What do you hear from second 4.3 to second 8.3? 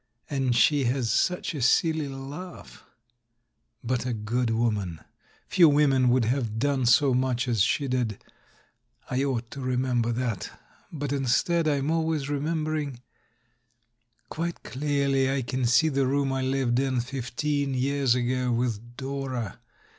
woman! Few women would have done so much as she did